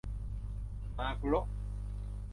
[0.97, 1.45] มากุโระ!